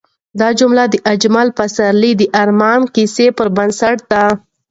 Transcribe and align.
دا 0.39 0.47
جملې 0.59 0.85
د 0.89 0.95
اجمل 1.13 1.47
پسرلي 1.57 2.11
د 2.17 2.21
ارمان 2.41 2.81
کیسې 2.95 3.27
پر 3.37 3.47
بنسټ 3.57 3.97
دي. 4.11 4.25